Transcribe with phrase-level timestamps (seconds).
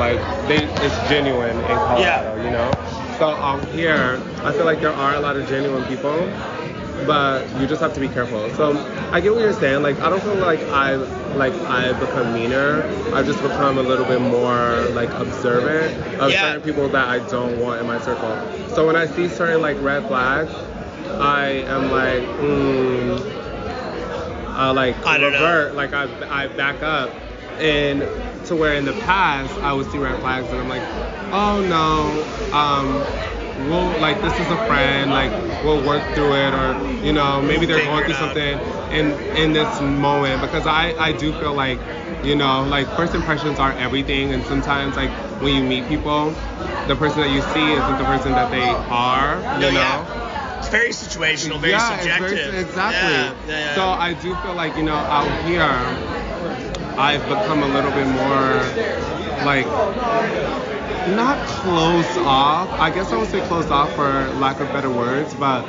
[0.00, 0.18] like
[0.48, 2.44] they it's genuine in Colorado, Yeah.
[2.44, 2.68] you know.
[3.18, 6.26] So um, here, I feel like there are a lot of genuine people,
[7.06, 8.48] but you just have to be careful.
[8.54, 8.72] So
[9.12, 9.82] I get what you're saying.
[9.82, 10.96] Like I don't feel like I
[11.36, 12.82] like I've become meaner.
[13.14, 16.40] I've just become a little bit more like observant of Yeah.
[16.40, 18.34] certain people that I don't want in my circle.
[18.74, 20.50] So when I see certain like red flags,
[21.20, 23.20] I am like, mm,
[24.56, 25.38] uh, like I don't know.
[25.38, 27.10] revert, like I, I back up,
[27.60, 28.02] and
[28.50, 30.84] to where in the past I would see red flags and I'm like,
[31.32, 33.06] oh no, um,
[33.56, 35.32] we'll like this is a friend, like
[35.62, 39.80] we'll work through it, or you know maybe they're going through something in in this
[39.80, 41.80] moment because I I do feel like
[42.22, 46.34] you know like first impressions are everything, and sometimes like when you meet people,
[46.86, 49.80] the person that you see isn't the person that they are, you No, know.
[49.80, 50.06] yeah.
[50.58, 52.38] It's very situational, very yeah, subjective.
[52.38, 53.12] very- exactly.
[53.48, 53.74] Yeah, yeah.
[53.74, 55.96] So I do feel like you know out here,
[56.96, 58.78] I've become a little bit more
[59.38, 59.74] like
[61.04, 62.74] not closed off.
[62.78, 65.68] I guess I would say closed off for lack of better words, but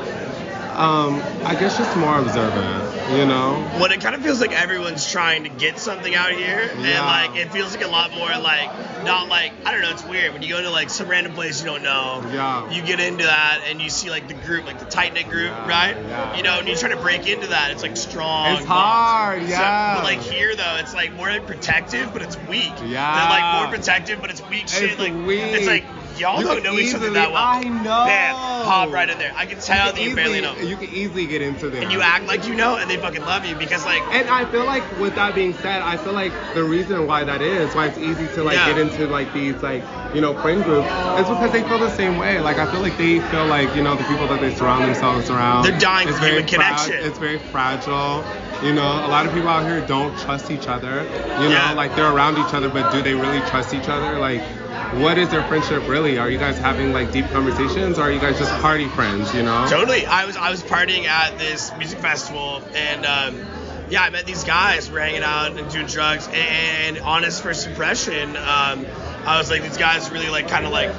[0.74, 2.91] um, I guess just more observant.
[3.10, 3.70] You know?
[3.80, 7.36] When it kind of feels like everyone's trying to get something out here, and like
[7.36, 8.70] it feels like a lot more like
[9.04, 9.92] not like I don't know.
[9.92, 12.24] It's weird when you go to like some random place you don't know.
[12.34, 12.70] Yeah.
[12.72, 15.50] You get into that and you see like the group, like the tight knit group,
[15.52, 15.98] Yeah, right?
[15.98, 16.38] yeah.
[16.38, 17.72] You know, and you try to break into that.
[17.72, 18.58] It's like strong.
[18.58, 19.96] It's hard, yeah.
[19.96, 22.74] but like here though, it's like more like protective, but it's weak.
[22.86, 23.16] Yeah.
[23.16, 24.92] They're like more protective, but it's weak shit.
[24.92, 25.42] It's like weak.
[25.42, 25.84] it's like
[26.22, 27.42] y'all You don't know each other that well.
[27.44, 28.06] I know.
[28.06, 29.34] Bam, pop right in there.
[29.36, 30.70] I can tell You that can you barely easily- know.
[30.70, 31.82] You can easily get into there.
[31.84, 34.46] and you act like you know, and they fucking love you because like And I
[34.46, 37.88] feel like with that being said, I feel like the reason why that is, why
[37.88, 38.68] it's easy to like Yeah.
[38.70, 39.84] get into like these like,
[40.14, 40.88] you know, friend groups,
[41.20, 42.40] is because they feel the same way.
[42.40, 45.30] Like I feel like they feel like, you know, the people that they surround themselves
[45.30, 45.64] around.
[45.66, 46.96] They're dying for human connection.
[46.96, 48.24] It's very fragile.
[48.64, 51.04] You know, a lot of people out here don't trust each other.
[51.42, 51.74] You know, Yeah.
[51.74, 54.20] like they're around each other, but do they really trust each other?
[54.20, 54.44] Like
[54.94, 56.18] what is their friendship really?
[56.18, 59.44] Are you guys having like deep conversations or are you guys just party friends, you
[59.44, 59.66] know?
[59.70, 60.06] Totally.
[60.06, 63.46] I was I was partying at this music festival and um,
[63.90, 64.90] yeah, I met these guys.
[64.90, 66.28] We're hanging out and doing drugs.
[66.34, 68.86] And honest first impression, um,
[69.26, 70.90] I was like, these guys really like kind of like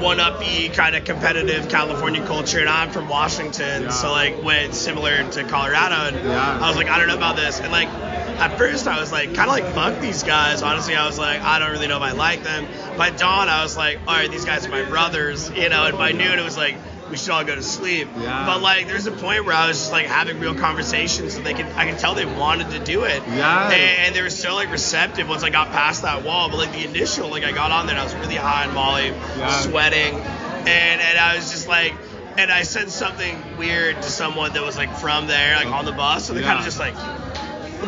[0.00, 3.88] one uppy kind of competitive California culture, and I'm from Washington, Yeah.
[3.90, 6.58] so like went similar to Colorado, and Yeah.
[6.62, 9.34] I was like, I don't know about this, and like at first I was like
[9.34, 10.62] kind of like fuck these guys.
[10.62, 12.66] Honestly, I was like, I don't really know if I like them.
[12.98, 15.96] By dawn, I was like, all right, these guys are my brothers, you know, and
[15.98, 16.76] by noon it was like.
[17.10, 18.08] We should all go to sleep.
[18.18, 18.46] Yeah.
[18.46, 21.54] But like, there's a point where I was just like having real conversations, and they
[21.54, 23.22] could, I could tell they wanted to do it.
[23.28, 23.66] Yeah.
[23.70, 23.74] And,
[24.06, 26.48] and they were so like receptive once I got past that wall.
[26.48, 28.74] But like the initial, like I got on there, and I was really high on
[28.74, 29.06] Molly,
[29.38, 29.50] Yeah.
[29.60, 31.94] sweating, and and I was just like,
[32.38, 35.92] and I said something weird to someone that was like from there, like on the
[35.92, 36.94] bus, and they kind of just like,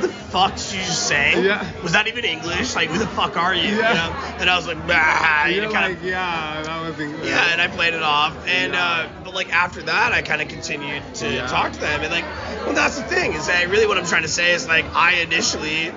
[0.01, 1.43] what the fuck did you just say?
[1.45, 1.65] Yeah.
[1.83, 2.75] Was that even English?
[2.75, 3.77] Like, who the fuck are you?
[3.77, 3.89] Yeah.
[3.89, 4.37] You know?
[4.41, 6.05] And I was like, bah, you You're know, like, of.
[6.05, 7.27] yeah, that was English.
[7.27, 8.85] Yeah, and I played it off, and Yeah.
[8.85, 11.47] uh, but like after that, I kind of continued to Yeah.
[11.47, 12.25] talk to them, and like,
[12.65, 15.15] well, that's the thing is that really what I'm trying to say is like I
[15.21, 15.93] initially,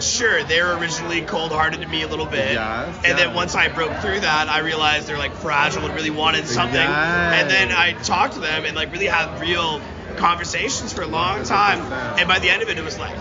[0.00, 3.68] sure, they were originally cold-hearted to me a little bit, Yes, and then once I
[3.68, 7.40] broke through that, I realized they're like fragile and really wanted something, Yes.
[7.42, 9.80] and then I talked to them and like really had real
[10.16, 11.80] conversations for a long time,
[12.18, 13.16] and by the end of it, it was like.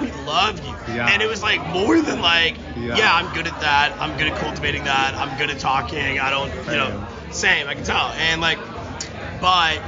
[0.00, 1.08] We love you, Yeah.
[1.08, 2.96] and it was like more than like, Yeah.
[2.96, 3.92] yeah, I'm good at that.
[4.00, 5.14] I'm good at cultivating that.
[5.14, 6.18] I'm good at talking.
[6.18, 7.68] I don't, you know, same.
[7.68, 8.08] I can tell.
[8.08, 8.58] And like,
[9.40, 9.80] but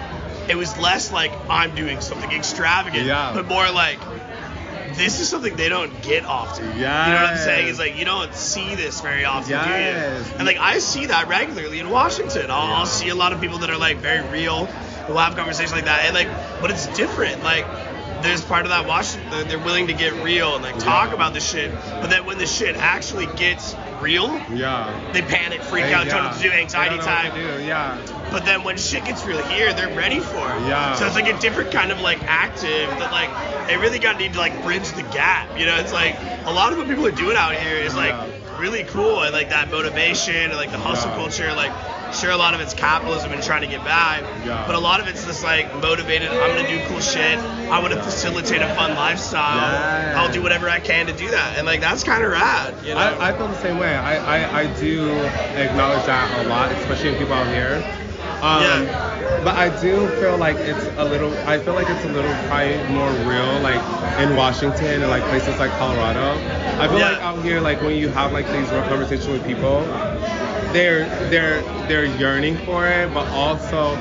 [0.48, 3.32] it was less like I'm doing something extravagant, Yeah.
[3.34, 3.98] but more like
[4.96, 6.66] this is something they don't get often.
[6.74, 7.68] You know what I'm saying?
[7.68, 10.36] It's like you don't see this very often, do you?
[10.38, 12.50] And like I see that regularly in Washington.
[12.50, 14.68] I'll, I'll see a lot of people that are like very real,
[15.06, 16.28] who'll have conversations like that, and like,
[16.60, 17.42] but it's different.
[17.42, 17.66] Like.
[18.22, 21.14] There's part of that watch they're- willing to get real and like talk Yeah.
[21.16, 24.88] about the shit, but then when the shit actually gets real, Yeah.
[25.12, 26.28] they panic, freak Hey, out, don't know yeah.
[26.30, 27.58] what to do, anxiety don't know what time.
[27.58, 27.98] do, Yeah.
[28.32, 30.62] But then when shit gets real here, they're ready for it.
[30.66, 30.94] Yeah.
[30.94, 34.18] So it's like a different kind of like active that like they really got to
[34.18, 35.48] need to like bridge the gap.
[35.58, 38.10] You know, it's like a lot of what people are doing out here is like
[38.12, 38.24] Yeah.
[38.58, 41.16] really cool and like that motivation and like the hustle Yeah.
[41.16, 41.52] culture.
[41.54, 41.72] Like
[42.12, 44.64] sure, a lot of it's capitalism and trying to get by, Yeah.
[44.66, 46.30] but a lot of it's just like motivated.
[46.30, 47.38] I'm gonna do cool shit.
[47.38, 49.56] I want to facilitate a fun lifestyle.
[49.56, 50.14] Yeah.
[50.22, 52.74] I'll do whatever I can to do that, and like that's kind of rad.
[52.84, 53.00] You know.
[53.00, 53.94] I, I feel the same way.
[53.94, 55.10] I, I, I do
[55.56, 57.82] acknowledge that a lot, especially in people out here.
[58.42, 59.12] Um, Yeah.
[59.44, 61.32] But I do feel like it's a little.
[61.46, 63.80] I feel like it's a little probably more real, like
[64.20, 66.32] in Washington and like places like Colorado.
[66.80, 67.12] I feel Yeah.
[67.12, 69.82] like out here, like when you have like these real conversations with people,
[70.76, 73.96] they're they're they're yearning for it, but also.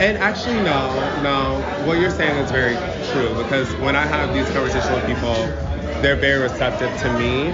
[0.00, 1.62] And actually, no, no.
[1.86, 5.54] What you're saying is very true because when I have these conversations with people,
[6.00, 7.52] they're very receptive to me.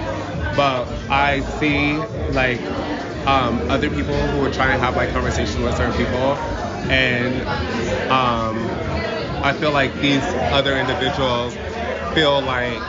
[0.55, 2.59] But I see like
[3.27, 6.39] um, other people who are trying to have like conversations with certain people,
[6.89, 7.43] and
[8.11, 8.81] um,
[9.43, 11.55] I feel like these other individuals
[12.13, 12.81] feel like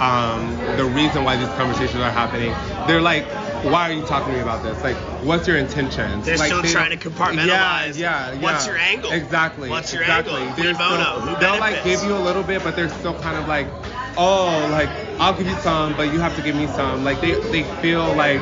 [0.00, 2.52] um, the reason why these conversations are happening.
[2.86, 3.26] They're like,
[3.62, 4.82] why are you talking to me about this?
[4.82, 6.24] Like, what's your intentions?
[6.24, 7.46] They're like, still they trying to compartmentalize.
[7.46, 8.40] Yeah, yeah, yeah.
[8.40, 9.12] What's your angle?
[9.12, 9.68] Exactly.
[9.68, 10.40] What's your exactly.
[10.42, 10.56] angle?
[10.56, 11.20] They're bono?
[11.20, 13.66] still- they'll like give you a little bit, but they're still kind of like,
[14.16, 14.88] oh, like
[15.20, 17.04] I'll give you some, but you have to give me some.
[17.04, 18.40] Like they they feel like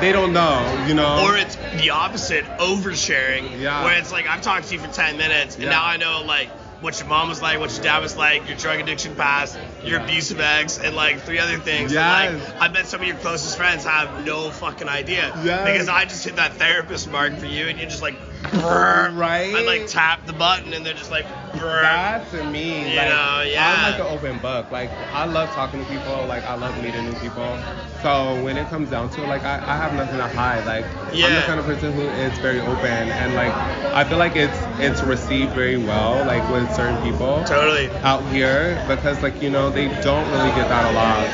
[0.00, 1.24] they don't know, you know.
[1.24, 3.60] Or it's the opposite, oversharing.
[3.60, 3.84] Yeah.
[3.84, 5.70] Where it's like I've talked to you for 10 minutes, and Yeah.
[5.70, 6.50] now I know like
[6.80, 10.00] what your mom was like, what your dad was like, your drug addiction past, your
[10.00, 11.94] abusive ex, and like three other things.
[11.94, 15.32] And, like I bet some of your closest friends have no fucking idea.
[15.44, 15.64] Yes.
[15.64, 18.16] Because I just hit that therapist mark for you, and you're just like.
[18.56, 19.54] Right.
[19.54, 21.26] I like tap the button, and they're just like,
[21.58, 21.82] brrr.
[21.82, 22.90] That's me.
[22.90, 23.74] You like, know, yeah.
[23.76, 24.70] I'm like an open book.
[24.70, 26.26] Like I love talking to people.
[26.26, 27.58] Like I love meeting new people.
[28.02, 30.64] So when it comes down to it, like I, I have nothing to hide.
[30.66, 34.36] Like I'm the kind of person who is very open and like I feel like
[34.36, 37.88] it's it's received very well like with certain people Totally.
[38.02, 41.26] out here because like you know they don't really get that a lot.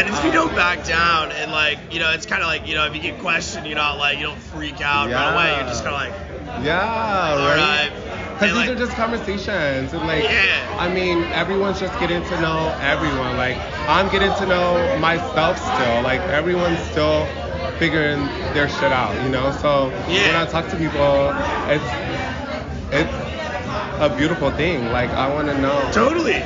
[0.00, 2.74] And if you don't back down and like, you know, it's kind of like, you
[2.74, 5.56] know, if you get questioned, you're not like, you don't freak out right away.
[5.56, 7.90] You're just kind of like, Yeah, all right.
[7.90, 8.09] right.
[8.40, 10.74] Because these like- are just conversations, and like, Yeah.
[10.78, 13.36] I mean, everyone's just getting to know everyone.
[13.36, 16.00] Like, I'm getting to know myself still.
[16.00, 17.26] Like, everyone's still
[17.78, 19.52] figuring their shit out, you know.
[19.60, 20.26] So Yeah.
[20.28, 21.34] when I talk to people,
[21.68, 21.84] it's
[22.92, 23.14] it's
[24.00, 24.90] a beautiful thing.
[24.90, 25.90] Like, I want to know.
[25.92, 26.42] Totally.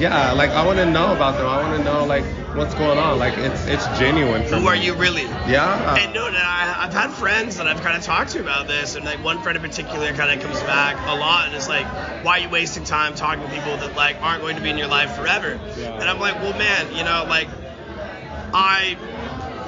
[0.00, 1.46] Yeah, like I want to know about them.
[1.46, 2.24] I want to know like
[2.56, 3.18] what's going on.
[3.18, 4.68] Like, it's it's genuine for Who me.
[4.68, 5.24] are you really?
[5.24, 5.96] Yeah.
[5.96, 8.96] And no, no, I, I've had friends that I've kind of talked to about this,
[8.96, 11.86] and like one friend in particular kind of comes back a lot and is like,
[12.24, 14.78] "Why are you wasting time talking to people that like aren't going to be in
[14.78, 16.00] your life forever?" Yeah.
[16.00, 17.48] And I'm like, "Well, man, you know, like
[18.52, 18.96] I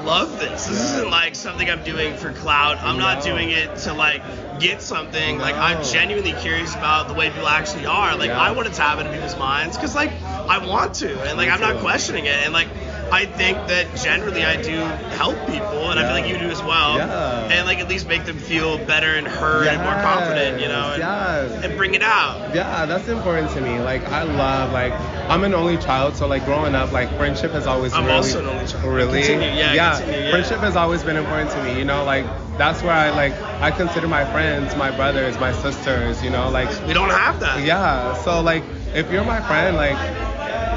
[0.05, 0.67] love this.
[0.67, 0.97] This Yeah.
[0.97, 2.79] isn't like something I'm doing for clout.
[2.83, 4.23] I'm not doing it to like
[4.59, 5.39] get something.
[5.39, 8.17] Like I'm genuinely curious about the way people actually are.
[8.17, 8.41] Like Yeah.
[8.41, 10.13] I want to tap into people's minds because like
[10.49, 12.69] I want to, and like Me I'm not questioning it, and like."
[13.13, 14.73] I think that generally I do
[15.17, 16.97] help people, and I feel like you do as well.
[16.97, 17.51] Yeah.
[17.53, 20.93] And like at least make them feel better and heard and more confident, you know,
[20.93, 21.65] and, Yes.
[21.65, 22.55] and bring it out.
[22.55, 23.79] Yeah, that's important to me.
[23.81, 24.95] Like I love like
[25.29, 28.41] I'm an only child, so like growing up, like friendship has always I'm really also
[28.41, 28.85] an only child.
[28.85, 30.31] really Continue, yeah, continue, yeah.
[30.31, 31.79] friendship has always been important to me.
[31.79, 32.25] You know, like
[32.57, 36.23] that's where I like I consider my friends, my brothers, my sisters.
[36.25, 37.63] You know, like We don't have that.
[37.63, 38.15] yeah.
[38.23, 39.99] So like if you're my friend, like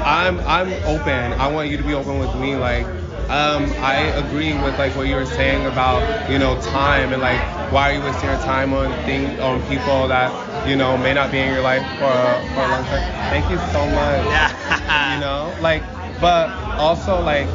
[0.06, 1.32] I'm I'm open.
[1.34, 2.56] I want you to be open with me.
[2.56, 2.86] Like
[3.28, 7.40] um, I agree with like what you were saying about you know time and like
[7.72, 10.32] why are you wasting your time on things on people that
[10.68, 13.02] you know may not be in your life for for a long time.
[13.30, 14.24] Thank you so much.
[14.26, 14.52] Yeah.
[15.14, 15.82] You know, like
[16.20, 17.48] but also like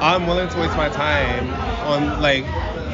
[0.00, 1.48] I'm willing to waste my time
[1.84, 2.44] on like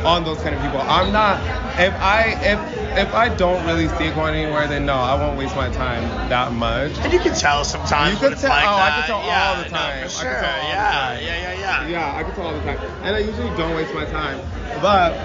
[0.05, 0.81] on those kind of people.
[0.81, 1.39] I'm not
[1.79, 2.61] if I if
[2.99, 6.03] if I don't really see it going anywhere, then no, I won't waste my time
[6.29, 6.97] that much.
[6.99, 8.95] And you can tell sometimes You can tell- like oh, I that.
[8.99, 9.99] can tell all yeah, the no, time.
[9.99, 10.31] I for sure.
[10.41, 11.23] tell all the yeah, time.
[11.23, 11.89] yeah, yeah, yeah.
[11.89, 14.41] Yeah, I can tell all the time, and I usually don't waste my time.
[14.81, 15.19] But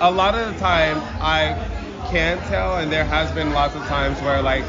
[0.00, 1.54] a lot of the time, I
[2.10, 4.64] can tell, and there has been lots of times where like.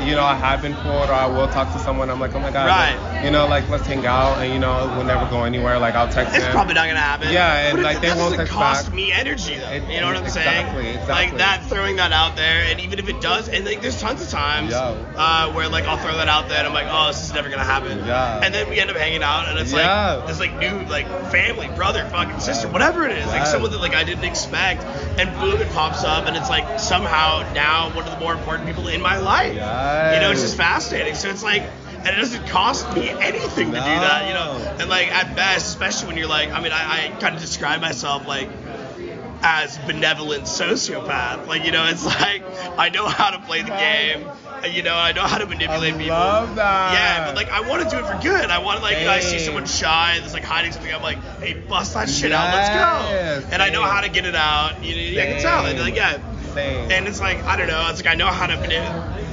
[0.00, 2.10] You know, I have been fooled, or I will talk to someone.
[2.10, 3.24] I'm like, oh my god, Right.
[3.24, 5.78] You know, like let's hang out, and you know, we'll never go anywhere.
[5.78, 6.52] Like I'll text It's them.
[6.52, 7.30] probably not gonna happen.
[7.30, 8.94] Yeah, and, but it- like, they won't text cost back.
[8.94, 9.68] me energy though.
[9.70, 10.98] It- you know what I'm exactly, saying?
[10.98, 11.28] exactly.
[11.30, 14.22] Like that, throwing that out there, and even if it does, and like there's tons
[14.22, 17.22] of times uh, where like I'll throw that out there, and I'm like, oh, this
[17.22, 17.98] is never gonna happen.
[18.04, 18.40] Yeah.
[18.42, 20.14] And then we end up hanging out, and it's Yeah.
[20.16, 23.80] like this like new like family, brother, fucking sister, whatever it is, like someone that
[23.80, 24.82] like I didn't expect,
[25.18, 28.66] and boom, it pops up, and it's like somehow now one of the more important
[28.66, 29.54] people in my life.
[29.72, 30.14] Yes.
[30.14, 31.14] You know, it's just fascinating.
[31.14, 34.76] So it's like, and it doesn't cost me anything to do that, you know.
[34.80, 37.80] And like at best, especially when you're like, I mean, I, I kind of describe
[37.80, 38.48] myself like
[39.42, 41.46] as benevolent sociopath.
[41.46, 42.42] Like, you know, it's like
[42.78, 44.26] I know how to play the game.
[44.68, 46.16] You know, I know how to manipulate I people.
[46.16, 46.92] love that.
[46.92, 48.48] Yeah, but like I want to do it for good.
[48.48, 50.92] I want to like, you know, I see someone shy that's like hiding something.
[50.92, 52.54] I'm like, hey, bust that shit out.
[52.54, 53.48] Let's go.
[53.52, 54.84] And I know how to get it out.
[54.84, 55.66] You know, I can tell.
[55.66, 56.20] And like, yeah.
[56.60, 57.86] And it's like I don't know.
[57.90, 58.56] It's like I know how to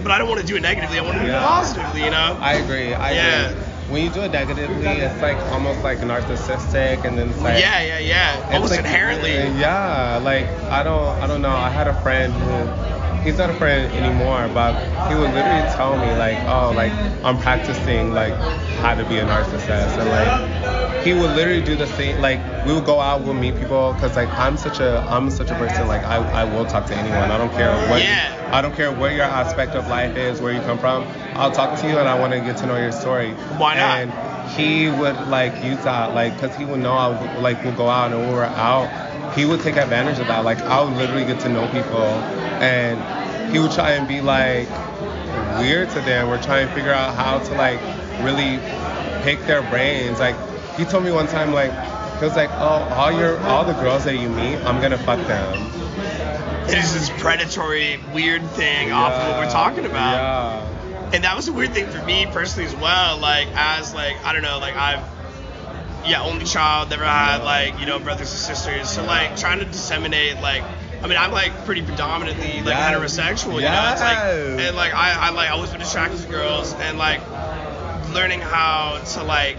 [0.03, 0.97] but I don't want to do it negatively.
[0.99, 1.45] I want to do it Yeah.
[1.45, 2.03] positively.
[2.03, 2.37] You know.
[2.39, 2.93] I agree.
[2.93, 3.49] I Yeah.
[3.49, 3.63] agree.
[3.89, 7.81] When you do it negatively, it's like almost like narcissistic, and then it's like yeah,
[7.81, 8.37] yeah, yeah.
[8.45, 9.33] It's Almost like- inherently.
[9.59, 11.55] Yeah, like I don't, I don't know.
[11.55, 14.73] I had a friend who, he's not a friend anymore, but
[15.09, 16.91] he would literally tell me like, oh, like
[17.23, 18.33] I'm practicing like
[18.81, 22.21] how to be a narcissist, and like he would literally do the same.
[22.21, 25.51] Like we would go out, we'll meet people, cause like I'm such a, I'm such
[25.51, 25.87] a person.
[25.87, 27.31] Like I, I will talk to anyone.
[27.31, 28.01] I don't care what.
[28.01, 28.35] Yeah.
[28.51, 31.03] I don't care what your aspect of life is, where you come from.
[31.35, 33.33] I'll talk to you, and I want to get to know your story.
[33.57, 33.99] Why not?
[33.99, 37.77] And he would like use that, like, cause he would know I would, like would
[37.77, 38.89] go out and we were out,
[39.39, 40.43] he would take advantage of that.
[40.43, 42.03] Like, I would literally get to know people,
[42.59, 42.99] and
[43.53, 44.67] he would try and be like
[45.59, 46.27] weird to them.
[46.27, 47.79] We're trying to figure out how to like
[48.21, 48.57] really
[49.23, 50.19] pick their brains.
[50.19, 50.35] Like,
[50.75, 51.71] he told me one time, like,
[52.19, 55.25] he was like, oh, all your all the girls that you meet, I'm gonna fuck
[55.25, 55.71] them.
[56.67, 60.13] It is this predatory, weird thing off of what we're talking about.
[60.83, 61.09] Yeah.
[61.13, 63.17] and that was a weird thing for me personally as well.
[63.17, 65.03] Like as like I don't know, like I've
[66.05, 69.65] yeah only child, never had like you know brothers and sisters, so like trying to
[69.65, 70.63] disseminate like.
[71.01, 72.93] I mean, I'm like pretty predominantly like Yes.
[72.93, 73.89] heterosexual, you know.
[73.93, 77.21] It's like, and like I, I like always been attracted to girls, and like
[78.13, 79.55] learning how to like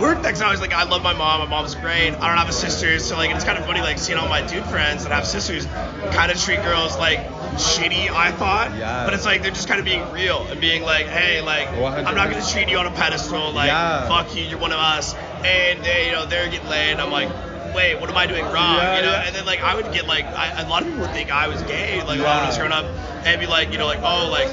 [0.00, 0.22] work.
[0.22, 1.40] Cause I was like, I love my mom.
[1.40, 2.12] My mom's great.
[2.14, 4.40] I don't have a sister, so like it's kind of funny like seeing all my
[4.46, 5.66] dude friends that have sisters
[6.12, 7.18] kind of treat girls like
[7.56, 8.08] shitty.
[8.10, 9.04] I thought, Yes.
[9.06, 12.14] but it's like they're just kind of being real and being like, hey, like I'm
[12.14, 13.52] not gonna treat you on a pedestal.
[13.52, 14.08] Like Yeah.
[14.08, 15.14] fuck you, you're one of us.
[15.44, 16.92] And they, you know, they're getting laid.
[16.92, 17.30] And I'm like.
[17.72, 18.78] Wait, what am I doing wrong?
[18.78, 19.26] Yeah, you know, yeah.
[19.26, 21.46] and then like I would get like I, a lot of people would think I
[21.46, 22.66] was gay, like when I was Yeah.
[22.66, 22.84] growing up,
[23.24, 24.48] and be like, you know, like oh, like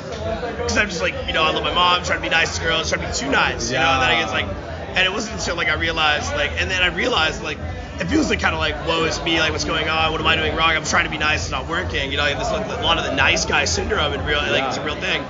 [0.56, 2.63] because I'm just like, you know, I love my mom, trying to be nice to
[2.63, 5.12] girls, trying to be too nice, you know, and then I get like, and it
[5.12, 7.58] wasn't until like I realized like, and then I realized like,
[8.00, 10.27] it feels like kind of like, woe is me, like what's going on, what am
[10.27, 10.75] I doing wrong?
[10.75, 13.00] I'm trying to be nice, it's not working, you know, like, this like, a lot
[13.00, 15.25] of the nice guy syndrome in real, like it's a real thing,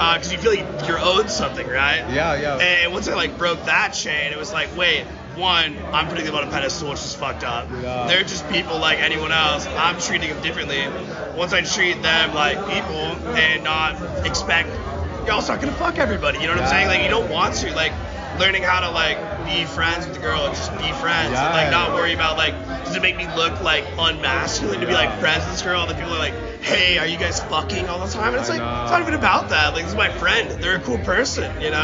[0.00, 1.98] Uh, because you feel like you're owed something, right?
[2.10, 2.56] Yeah, yeah.
[2.56, 5.04] And once I like broke that chain, it was like, wait,
[5.36, 7.68] one, I'm putting them on a pedestal, which is fucked up.
[7.70, 8.06] Yeah.
[8.06, 9.66] They're just people like anyone else.
[9.66, 10.82] I'm treating them differently.
[11.36, 14.70] Once I treat them like people and not expect,
[15.30, 16.38] also not gonna fuck everybody.
[16.38, 16.88] You know what I'm saying?
[16.88, 17.74] Like you don't want to.
[17.74, 17.92] Like
[18.40, 21.70] learning how to like be friends with the girl and just be friends and like
[21.70, 22.54] not worry about like
[22.84, 25.82] does it make me look like unmasculine to be like friends with this girl?
[25.82, 28.32] And then people are like hey are you guys fucking all the time?
[28.32, 29.74] And it's like it's not even about that.
[29.74, 30.50] Like this is my friend.
[30.62, 31.78] They're a cool person you know?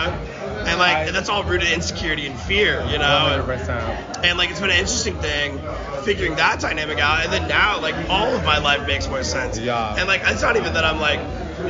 [0.66, 3.44] And like I- that's all rooted in insecurity and fear you know?
[3.46, 4.24] 100%.
[4.24, 5.60] and like it's been an interesting thing
[6.04, 7.24] figuring that dynamic out.
[7.24, 9.58] And then now like all of my life makes more sense.
[9.58, 9.96] Yeah.
[9.98, 11.20] and like it's not even that i'm like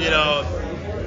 [0.01, 0.45] you know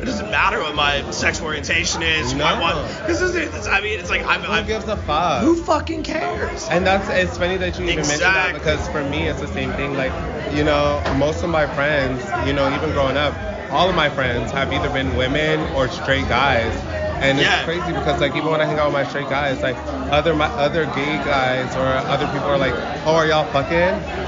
[0.01, 2.61] it doesn't matter what my sexual orientation is who I No.
[2.61, 5.41] want because it's, I mean it's like I'm, Who I'm gives a fuck?
[5.43, 9.27] who fucking cares And that's it's funny that you even mentioned that because for me
[9.27, 9.95] it's the same thing.
[9.95, 10.13] Like,
[10.51, 13.35] you know, most of my friends, you know, even growing up,
[13.71, 16.73] all of my friends have either been women or straight guys.
[17.21, 17.63] And it's Yeah.
[17.65, 19.75] crazy because like even when I hang out with my straight guys, like
[20.09, 22.73] other my other gay guys or other people are like,
[23.05, 23.71] Oh, are y'all fucking?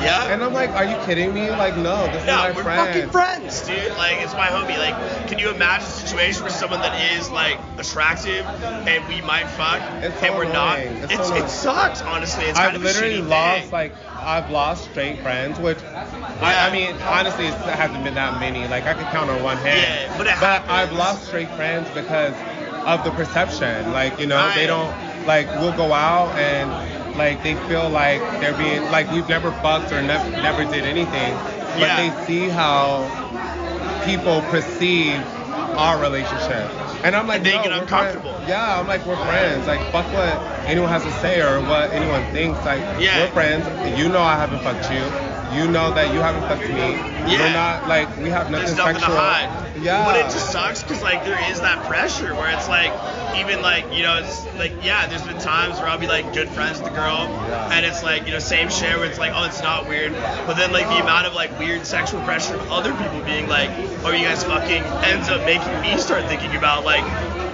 [0.03, 0.27] Yeah.
[0.31, 1.50] And I'm like, Are you kidding me?
[1.51, 2.93] Like, no, this No, is my we're friend.
[2.93, 3.95] fucking friends, dude.
[3.98, 4.77] Like, it's my homie.
[4.77, 9.48] Like, can you imagine a situation where someone that is like attractive and we might
[9.48, 10.79] fuck It's so and we're not?
[10.79, 12.45] It's It's, so it sucks, honestly.
[12.45, 13.71] It's kind I've of literally lost thing.
[13.71, 16.07] like I've lost straight friends, which Yeah.
[16.41, 18.67] I, I mean honestly it hasn't been that many.
[18.67, 20.10] Like I could count on one hand.
[20.12, 22.33] Yeah, but it I've lost straight friends because
[22.85, 23.91] of the perception.
[23.91, 24.93] Like you know they don't
[25.27, 26.69] like we'll go out and
[27.17, 31.33] like they feel like they're being like we've never fucked or never never did anything,
[31.73, 31.97] but Yeah.
[32.09, 33.05] they see how
[34.05, 35.15] people perceive
[35.77, 36.69] our relationship.
[37.03, 38.33] And I'm like, And they no, get uncomfortable.
[38.33, 38.50] friends.
[38.50, 39.65] Yeah, I'm like, we're friends.
[39.67, 40.35] Like, fuck what
[40.67, 42.63] anyone has to say or what anyone thinks.
[42.65, 43.19] Like, Yeah.
[43.21, 43.65] we're friends.
[44.00, 45.01] You know I haven't fucked you.
[45.57, 46.93] You know that you haven't fucked me.
[47.31, 47.39] Yeah.
[47.41, 49.15] We're not like we have nothing There's nothing sexual.
[49.17, 49.50] hide.
[49.75, 50.05] Yeah.
[50.05, 52.91] But it just sucks because like there is that pressure where it's like
[53.37, 56.49] even like you know it's like yeah there's been times where I'll be like good
[56.49, 57.69] friends with the girl Yeah.
[57.71, 60.11] and it's like you know same share where it's like oh it's not weird
[60.45, 63.69] but then like the amount of like weird sexual pressure of other people being like
[64.03, 67.03] oh you guys fucking ends up making me start thinking about like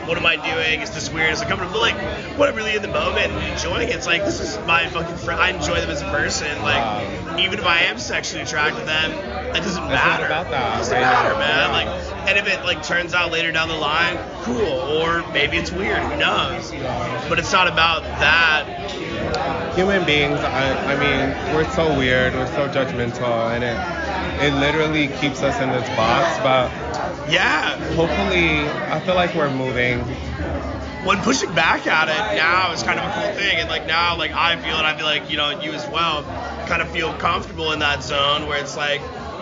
[0.07, 0.79] what am I doing?
[0.79, 1.33] Is this weird?
[1.33, 1.73] Is it comfortable?
[1.73, 4.57] But like, when I'm really in the moment and enjoying it, it's like this is
[4.65, 5.37] my fucking friend.
[5.37, 6.47] I enjoy them as a person.
[6.61, 7.37] Like, Wow.
[7.37, 9.11] even if I am sexually attracted to them,
[9.55, 10.25] it doesn't matter.
[10.25, 11.39] about that It doesn't right matter, now.
[11.39, 11.69] man.
[11.69, 11.91] Yeah.
[11.91, 14.65] Like, and if it like turns out later down the line, cool.
[14.65, 15.99] Or maybe it's weird.
[16.03, 16.71] Who knows?
[17.29, 18.65] But it's not about that.
[19.75, 22.33] Human beings, I, I mean, we're so weird.
[22.33, 23.77] We're so judgmental, and it
[24.43, 26.37] it literally keeps us in this box.
[26.39, 26.69] But
[27.31, 27.75] Yeah.
[27.95, 29.99] hopefully, I feel like we're moving.
[31.05, 34.17] when pushing back at it now is kind of a cool thing and like now
[34.17, 36.23] like i feel and i feel like you know you as well
[36.67, 38.99] kind of feel comfortable in that zone where it's like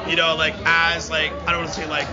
[0.08, 2.08] you know like as like i don't want to say like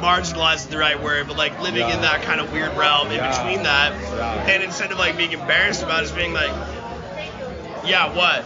[0.00, 1.94] marginalized is the right word but like living Yeah.
[1.94, 3.30] in that kind of weird realm in Yeah.
[3.44, 4.50] between that Yeah.
[4.50, 6.50] and instead of like being embarrassed about it just being like
[7.84, 8.44] yeah what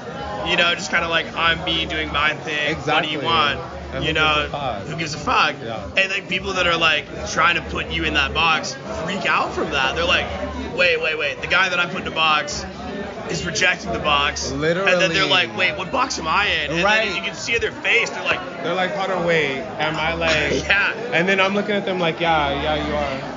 [0.49, 2.93] you know just kind of like i'm me doing my thing Exactly.
[2.93, 3.61] what do you want
[3.95, 4.49] And you know
[4.85, 5.85] gives who gives a fuck Yeah.
[5.97, 9.53] and like people that are like trying to put you in that box freak out
[9.55, 9.95] from that.
[9.97, 10.27] They're like,
[10.77, 11.41] wait, wait, wait.
[11.41, 12.65] The guy that I put in the box
[13.31, 14.51] is rejecting the box.
[14.51, 16.71] And then they're like, wait, what box am I in?
[16.73, 17.07] And Right.
[17.07, 20.15] then you can see their face, they're like, They're like, hold on, wait, am I
[20.15, 20.65] like?
[20.67, 20.93] yeah.
[21.13, 23.35] And then I'm looking at them like, yeah, yeah, you are.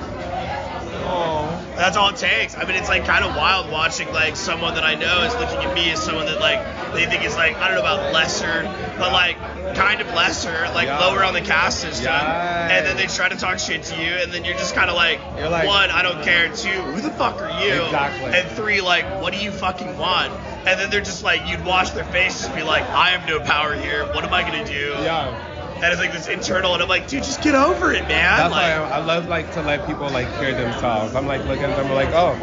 [1.04, 1.41] Oh.
[1.76, 2.54] That's all it takes.
[2.56, 5.58] I mean, it's like kind of wild watching like someone that I know is looking
[5.58, 6.60] at me as someone that like
[6.92, 8.62] they think is like I don't know about lesser,
[8.98, 9.36] but like
[9.74, 10.98] kind of lesser, like Yeah.
[11.00, 12.70] lower on the caste system, Yes.
[12.72, 14.96] and then they try to talk shit to you, and then you're just kind of
[14.96, 16.48] like, like- one, I don't care.
[16.50, 17.84] Two, who the fuck are you?
[17.84, 18.38] Exactly.
[18.38, 20.30] And three, like, what do you fucking want?
[20.66, 23.40] And then they're just like, you'd watch their face just be like, I have no
[23.40, 24.04] power here.
[24.12, 24.94] What am I gonna do?
[25.02, 25.34] Yeah.
[25.82, 28.38] And it's like this internal, and I'm like, dude, just get over it, man.
[28.38, 31.16] That's like, why I, I love like to let people like hear themselves.
[31.16, 32.36] I'm like looking at them like, oh,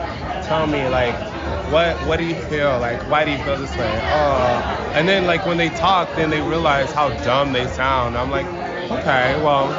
[0.45, 1.15] tell me like,
[1.71, 2.77] what what do you feel?
[2.79, 3.99] Like, why do you feel this way?
[4.11, 8.17] Oh, and then like when they talk, then they realize how dumb they sound.
[8.17, 8.45] I'm like,
[8.91, 9.69] okay, well,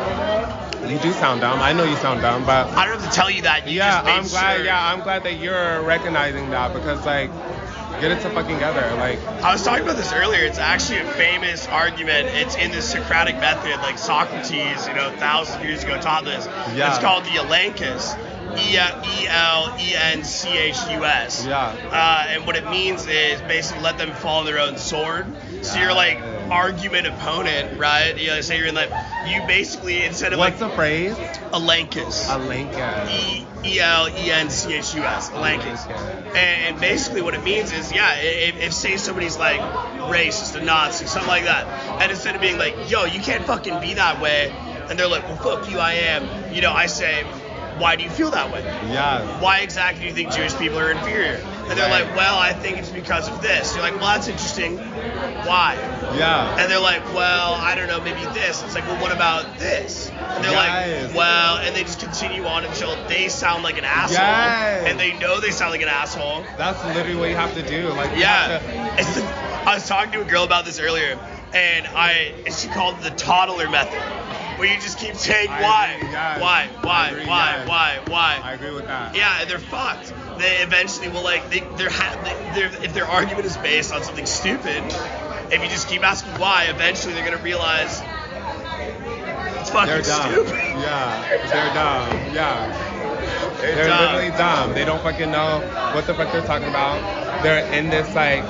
[0.88, 1.60] you do sound dumb.
[1.60, 3.68] I know you sound dumb, but I don't have to tell you that.
[3.68, 4.56] You yeah, I'm glad.
[4.56, 4.64] sure.
[4.64, 7.30] Yeah, I'm glad that you're recognizing that because like,
[8.00, 8.94] get it to fucking together.
[8.96, 10.44] Like, I was talking about this earlier.
[10.44, 12.28] It's actually a famous argument.
[12.28, 16.46] It's in the Socratic method, like Socrates, you know, thousands of years ago taught this.
[16.74, 16.90] Yeah.
[16.90, 18.16] It's called the Elenchus.
[18.58, 18.76] E
[19.28, 21.46] L E N C H U S.
[21.46, 21.76] Yeah.
[21.90, 25.26] Uh, and what it means is basically let them fall on their own sword.
[25.62, 26.18] So you're like.
[26.50, 28.16] Argument opponent, right?
[28.18, 28.90] You know, say you're in like
[29.26, 31.16] you basically instead of what's like the phrase?
[31.52, 32.46] Elenchus.
[32.46, 33.08] Lincoln.
[33.08, 35.86] E E L E N C H U S, Elenchus.
[35.86, 36.36] Elenchus.
[36.36, 41.06] And basically what it means is, yeah, if, if say somebody's like racist, a Nazi,
[41.06, 41.66] something like that,
[42.00, 44.52] and instead of being like, yo, you can't fucking be that way,
[44.88, 47.22] and they're like, well, fuck you, I am, you know, I say,
[47.78, 48.60] why do you feel that way?
[48.92, 49.42] Yes.
[49.42, 51.40] Why exactly do you think Jewish people are inferior?
[51.70, 52.04] And they're Right.
[52.04, 53.74] like, well, I think it's because of this.
[53.74, 54.76] You're like, well, that's interesting.
[54.78, 55.76] Why?
[56.18, 56.56] Yeah.
[56.58, 58.62] And they're like, well, I don't know, maybe this.
[58.64, 60.10] It's like, well, what about this?
[60.10, 61.08] And they're Yes.
[61.08, 64.16] like, well, and they just continue on until they sound like an asshole.
[64.16, 64.86] Yes.
[64.88, 66.44] And they know they sound like an asshole.
[66.58, 67.88] That's literally what you have to do.
[67.90, 68.58] Like, Yeah.
[68.58, 71.18] to- I was talking to a girl about this earlier,
[71.52, 74.00] and I and she called it the toddler method,
[74.58, 76.40] where you just keep saying why, agree, yes.
[76.40, 77.68] why, why, agree, why, yes.
[77.68, 78.40] why, why.
[78.42, 79.14] I agree with that.
[79.14, 80.12] Yeah, and they're fucked.
[80.40, 84.02] They eventually will like they they're, ha- they, they're if their argument is based on
[84.02, 84.82] something stupid,
[85.52, 88.00] if you just keep asking why, eventually they're gonna realize
[89.60, 90.32] it's fucking They're dumb.
[90.32, 90.54] stupid.
[90.80, 91.28] Yeah.
[91.28, 92.34] They're dumb.
[92.34, 93.56] Yeah.
[93.60, 94.14] They're, They're dumb.
[94.14, 94.72] literally dumb.
[94.72, 95.60] They don't fucking know
[95.94, 97.42] what the fuck they're talking about.
[97.42, 98.42] They're in this like,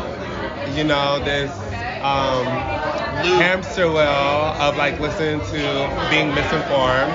[0.77, 1.51] you know, this
[2.03, 2.47] um,
[3.37, 7.13] hamster wheel of like listening to being misinformed,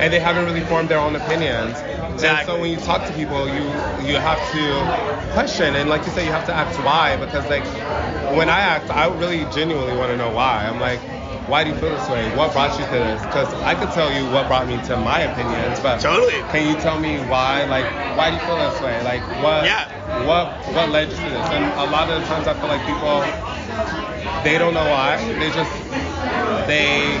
[0.00, 1.76] and they haven't really formed their own opinions.
[2.22, 3.62] And so when you talk to people, you
[3.98, 4.94] you have to
[5.32, 7.16] question, and like you said, you have to ask why.
[7.16, 7.64] Because like
[8.36, 10.66] when I ask, I really genuinely want to know why.
[10.66, 11.00] I'm like.
[11.46, 12.34] Why do you feel this way?
[12.34, 13.20] What brought you to this?
[13.26, 16.40] Because I could tell you what brought me to my opinions, but Totally.
[16.48, 17.64] can you tell me why?
[17.64, 17.84] Like,
[18.16, 19.02] why do you feel this way?
[19.04, 19.66] Like, what?
[19.66, 19.84] Yeah.
[20.24, 20.48] What?
[20.74, 21.46] What led you to this?
[21.50, 23.20] And a lot of the times, I feel like people,
[24.42, 25.20] they don't know why.
[25.38, 25.70] They just,
[26.66, 27.20] they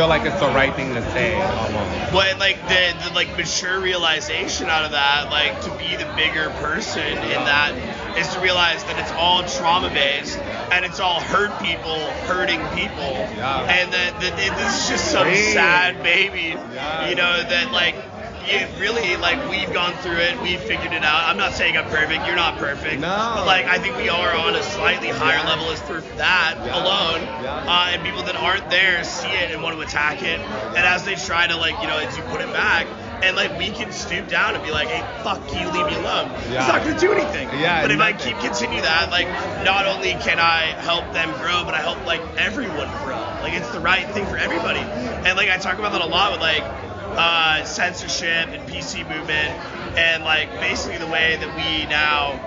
[0.00, 2.10] feel like it's the right thing to say almost.
[2.10, 6.48] But like the, the like mature realization out of that, like to be the bigger
[6.56, 7.74] person in that,
[8.16, 10.38] is to realize that it's all trauma based
[10.72, 13.60] and it's all hurt people hurting people, Yeah.
[13.68, 15.36] and that, that it, this is just some Free.
[15.52, 17.10] sad baby, Yeah.
[17.10, 17.94] you know that like.
[18.48, 21.24] You really like we've gone through it, we've figured it out.
[21.28, 23.00] I'm not saying I'm perfect, you're not perfect.
[23.00, 23.32] No.
[23.36, 25.46] But like I think we are on a slightly higher Yeah.
[25.46, 26.76] level as of that Yeah.
[26.76, 27.20] alone.
[27.42, 27.64] Yeah.
[27.66, 30.40] Uh, and people that aren't there see it and want to attack it.
[30.40, 32.86] And as they try to like, you know, as you put it back,
[33.22, 36.30] and like we can stoop down and be like, hey, fuck you, leave me alone.
[36.50, 36.60] Yeah.
[36.64, 37.48] It's not gonna do anything.
[37.60, 39.28] Yeah, But if I keep continue that, like,
[39.64, 43.18] not only can I help them grow, but I help like everyone grow.
[43.42, 44.80] Like it's the right thing for everybody.
[44.80, 46.64] And like I talk about that a lot with like
[47.16, 49.50] uh, censorship and PC movement,
[49.98, 52.38] and like basically the way that we now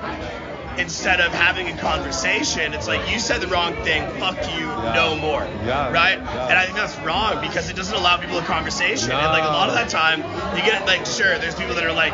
[0.76, 4.94] instead of having a conversation, it's like you said the wrong thing, fuck you, Yeah.
[4.96, 5.48] no more.
[5.64, 5.92] Yeah.
[5.92, 6.18] Right?
[6.18, 6.48] Yeah.
[6.48, 9.12] And I think that's wrong because it doesn't allow people a conversation.
[9.12, 10.24] And like a lot of that time,
[10.58, 12.14] you get like sure, there's people that are like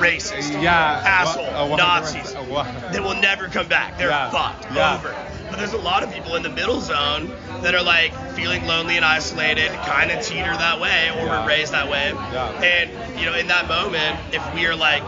[0.00, 1.02] racist, Yeah.
[1.04, 2.34] asshole, What- uh, what- Nazis.
[2.34, 3.96] uh, They will never come back.
[3.96, 4.66] They're fucked.
[4.70, 5.14] Over.
[5.48, 8.96] But there's a lot of people in the middle zone that are like feeling lonely
[8.96, 11.40] and isolated, kind of teeter that way, or Yeah.
[11.42, 12.12] were raised that way.
[12.32, 12.62] Yeah.
[12.62, 15.02] And you know, in that moment, if we are like,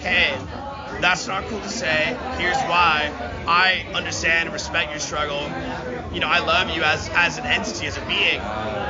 [0.00, 0.36] hey,
[1.00, 2.16] that's not cool to say.
[2.38, 3.10] Here's why.
[3.46, 5.50] I understand and respect your struggle.
[6.12, 8.40] You know, I love you as as an entity, as a being.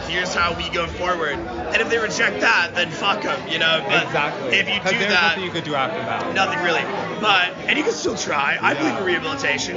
[0.08, 1.38] Here's how we go forward.
[1.38, 3.46] And if they reject that, then fuck them.
[3.48, 3.84] You know.
[3.86, 4.58] But exactly.
[4.58, 6.34] if you do there's that, nothing you could do after that.
[6.34, 6.82] nothing really.
[7.20, 8.58] But and you can still try.
[8.60, 9.76] I believe in rehabilitation.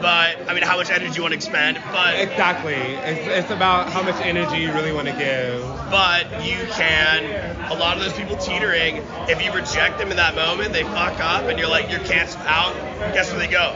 [0.00, 1.78] But I mean, how much energy you want to expend?
[1.92, 2.74] But Exactly.
[2.74, 5.62] It's, it's about how much energy you really want to give.
[5.90, 7.24] but you can
[7.70, 8.96] a lot of those people teetering
[9.28, 12.44] if you reject them in that moment they fuck up and you're like you're canceled
[12.46, 12.74] out
[13.14, 13.72] guess where they go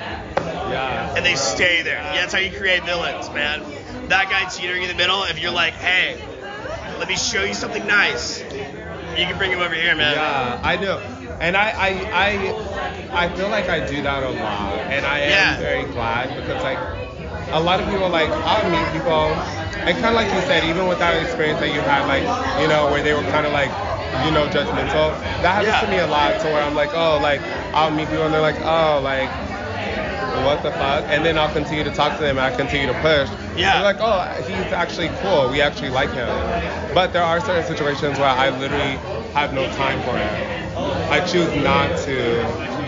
[0.71, 1.15] Yeah.
[1.17, 3.63] and they stay there yeah that's how you create villains man
[4.09, 6.19] that guy teetering in the middle if you're like hey
[6.99, 8.41] let me show you something nice
[9.17, 11.01] you can bring him over here man Yeah, I know.
[11.41, 12.55] And I, I, I,
[13.13, 15.59] I feel like I do that a lot, and I am Yeah.
[15.59, 16.79] very glad because like
[17.53, 19.33] a lot of people like I'll meet people,
[19.87, 22.25] and kind of like you said, even with that experience that you had, like
[22.61, 23.71] you know where they were kind of like
[24.25, 25.15] you know judgmental.
[25.43, 25.81] That happens Yeah.
[25.83, 27.41] to me a lot, to where I'm like, oh, like
[27.73, 29.31] I'll meet people and they're like, oh, like
[30.45, 31.05] what the fuck?
[31.09, 33.31] And then I'll continue to talk to them and I continue to push.
[33.57, 33.75] Yeah.
[33.75, 35.49] They're like, oh, he's actually cool.
[35.51, 36.29] We actually like him.
[36.95, 38.97] But there are certain situations where I literally
[39.35, 40.98] have no time for it.
[41.11, 42.43] I choose not to.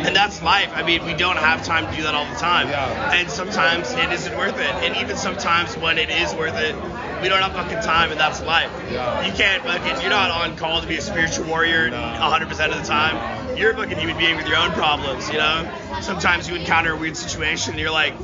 [0.07, 0.71] And that's life.
[0.75, 2.69] I mean, we don't have time to do that all the time.
[2.69, 3.13] Yeah.
[3.13, 4.75] And sometimes it isn't worth it.
[4.83, 6.75] And even sometimes when it is worth it,
[7.23, 8.71] we don't have fucking time, and that's life.
[8.91, 9.27] Yeah.
[9.27, 10.01] You can't fucking.
[10.01, 11.97] You're not on call to be a spiritual warrior No.
[11.97, 13.57] 100% of the time.
[13.57, 15.29] You're a fucking human being with your own problems.
[15.29, 15.71] You know.
[16.01, 18.19] Sometimes you encounter a weird situation, and you're like,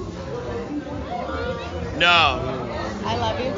[1.96, 2.52] no.
[3.04, 3.52] I love you